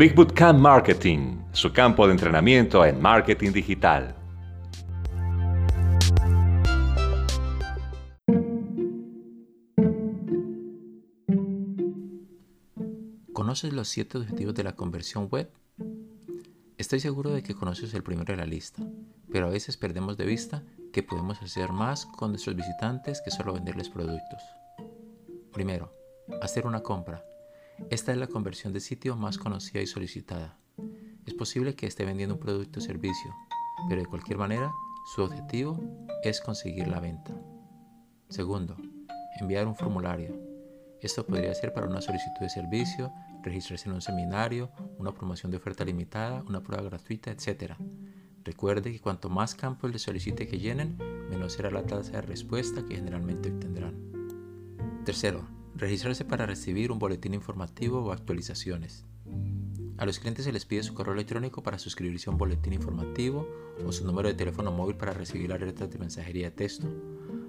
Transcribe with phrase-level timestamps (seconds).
[0.00, 4.14] Big Bootcamp Marketing, su campo de entrenamiento en marketing digital.
[13.34, 15.50] ¿Conoces los 7 objetivos de la conversión web?
[16.78, 18.82] Estoy seguro de que conoces el primero de la lista,
[19.30, 20.62] pero a veces perdemos de vista
[20.94, 24.40] que podemos hacer más con nuestros visitantes que solo venderles productos.
[25.52, 25.92] Primero,
[26.40, 27.22] hacer una compra.
[27.88, 30.58] Esta es la conversión de sitio más conocida y solicitada.
[31.26, 33.34] Es posible que esté vendiendo un producto o servicio,
[33.88, 34.72] pero de cualquier manera,
[35.14, 35.80] su objetivo
[36.22, 37.34] es conseguir la venta.
[38.28, 38.76] Segundo,
[39.40, 40.34] enviar un formulario.
[41.00, 43.12] Esto podría ser para una solicitud de servicio,
[43.42, 47.74] registrarse en un seminario, una promoción de oferta limitada, una prueba gratuita, etc.
[48.44, 50.96] Recuerde que cuanto más campos le solicite que llenen,
[51.30, 53.94] menos será la tasa de respuesta que generalmente obtendrán.
[55.04, 55.44] Tercero,
[55.80, 59.06] registrarse para recibir un boletín informativo o actualizaciones.
[59.96, 63.48] A los clientes se les pide su correo electrónico para suscribirse a un boletín informativo
[63.84, 66.86] o su número de teléfono móvil para recibir alertas de mensajería de texto.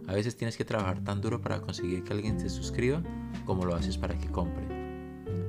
[0.08, 3.04] A veces tienes que trabajar tan duro para conseguir que alguien se suscriba
[3.46, 4.66] como lo haces para que compre.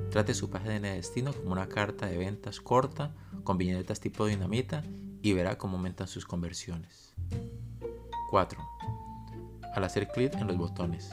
[0.09, 4.83] Trate su página de destino como una carta de ventas corta con viñetas tipo dinamita
[5.21, 7.15] y verá cómo aumentan sus conversiones.
[8.29, 8.61] 4.
[9.73, 11.11] Al hacer clic en los botones.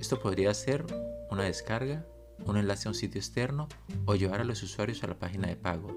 [0.00, 0.86] Esto podría ser
[1.30, 2.06] una descarga,
[2.46, 3.68] un enlace a un sitio externo
[4.06, 5.94] o llevar a los usuarios a la página de pago.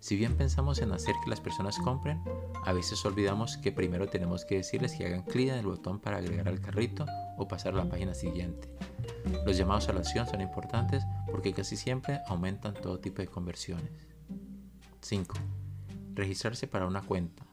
[0.00, 2.20] Si bien pensamos en hacer que las personas compren,
[2.64, 6.16] a veces olvidamos que primero tenemos que decirles que hagan clic en el botón para
[6.16, 8.68] agregar al carrito o pasar a la página siguiente.
[9.46, 14.08] Los llamados a la acción son importantes porque casi siempre aumentan todo tipo de conversiones.
[15.00, 15.36] 5.
[16.14, 17.44] Registrarse para una cuenta.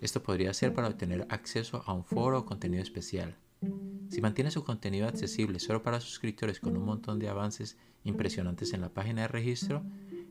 [0.00, 3.36] Esto podría ser para obtener acceso a un foro o contenido especial.
[4.12, 8.82] Si mantiene su contenido accesible solo para suscriptores con un montón de avances impresionantes en
[8.82, 9.82] la página de registro,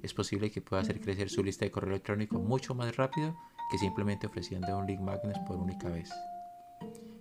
[0.04, 3.36] es posible que pueda hacer crecer su lista de correo electrónico mucho más rápido
[3.72, 6.12] que simplemente ofreciendo un link magnet por única vez.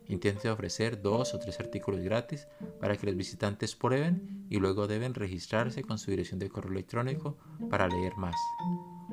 [0.06, 2.46] Intente ofrecer dos o tres artículos gratis
[2.78, 7.38] para que los visitantes prueben y luego deben registrarse con su dirección de correo electrónico
[7.70, 8.36] para leer más.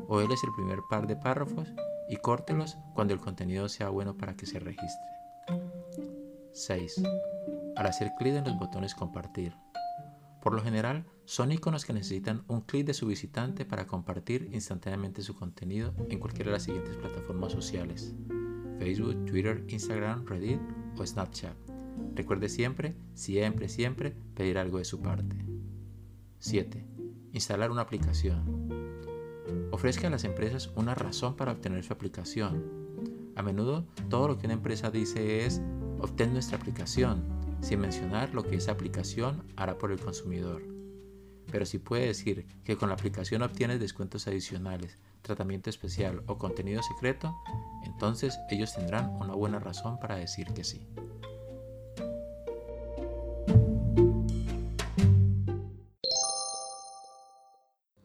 [0.09, 1.69] O él es el primer par de párrafos
[2.09, 5.76] y córtelos cuando el contenido sea bueno para que se registre.
[6.57, 7.03] 6
[7.75, 9.53] al hacer clic en los botones compartir.
[10.41, 15.21] Por lo general, son iconos que necesitan un clic de su visitante para compartir instantáneamente
[15.21, 18.15] su contenido en cualquiera de las siguientes plataformas sociales:
[18.79, 20.59] Facebook, Twitter, Instagram, Reddit
[20.97, 21.55] o Snapchat.
[22.15, 25.35] Recuerde siempre, siempre, siempre pedir algo de su parte.
[26.39, 26.85] 7.
[27.33, 28.67] Instalar una aplicación.
[29.71, 32.87] Ofrezca a las empresas una razón para obtener su aplicación.
[33.35, 35.61] A menudo, todo lo que una empresa dice es,
[35.99, 37.23] obtén nuestra aplicación
[37.61, 40.61] sin mencionar lo que esa aplicación hará por el consumidor.
[41.51, 46.81] Pero si puede decir que con la aplicación obtienes descuentos adicionales, tratamiento especial o contenido
[46.83, 47.35] secreto,
[47.85, 50.87] entonces ellos tendrán una buena razón para decir que sí.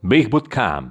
[0.05, 0.91] Big Bootcamp